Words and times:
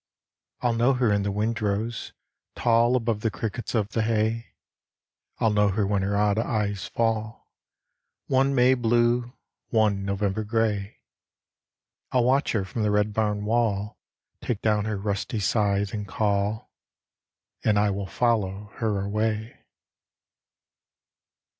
I'll 0.61 0.73
know 0.73 0.93
her 0.93 1.11
in 1.13 1.21
the 1.21 1.29
windrows, 1.31 2.11
tall 2.55 2.95
Above 2.95 3.19
the 3.19 3.29
crickets 3.29 3.75
of 3.75 3.89
the 3.89 4.01
hay. 4.01 4.55
I'll 5.37 5.53
know 5.53 5.67
her 5.69 5.85
when 5.85 6.01
her 6.01 6.17
odd 6.17 6.39
eyes 6.39 6.87
fall. 6.87 7.51
One 8.25 8.55
May 8.55 8.73
blue, 8.73 9.33
one 9.69 10.03
November 10.03 10.43
grey. 10.43 11.01
I'll 12.11 12.23
watch 12.23 12.53
her 12.53 12.65
from 12.65 12.81
the 12.81 12.89
red 12.89 13.13
bam 13.13 13.45
wall 13.45 13.99
Take 14.41 14.63
down 14.63 14.85
her 14.85 14.97
rusty 14.97 15.39
scythe, 15.39 15.93
and 15.93 16.07
call, 16.07 16.71
And 17.63 17.77
I 17.77 17.91
will 17.91 18.07
follow 18.07 18.71
her 18.77 19.01
away. 19.01 19.55